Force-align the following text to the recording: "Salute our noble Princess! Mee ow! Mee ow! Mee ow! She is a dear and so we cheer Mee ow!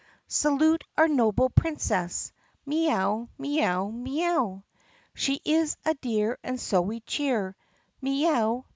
"Salute 0.27 0.83
our 0.97 1.07
noble 1.07 1.51
Princess! 1.51 2.31
Mee 2.65 2.89
ow! 2.89 3.29
Mee 3.37 3.61
ow! 3.63 3.91
Mee 3.91 4.25
ow! 4.25 4.63
She 5.13 5.39
is 5.45 5.77
a 5.85 5.93
dear 5.93 6.39
and 6.43 6.59
so 6.59 6.81
we 6.81 7.01
cheer 7.01 7.55
Mee 8.01 8.27
ow! 8.27 8.65